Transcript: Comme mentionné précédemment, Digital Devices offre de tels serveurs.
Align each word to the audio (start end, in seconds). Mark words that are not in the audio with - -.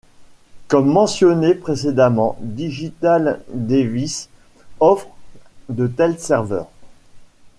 Comme 0.67 0.91
mentionné 0.91 1.53
précédemment, 1.53 2.35
Digital 2.41 3.43
Devices 3.53 4.29
offre 4.79 5.09
de 5.69 5.85
tels 5.85 6.17
serveurs. 6.17 6.71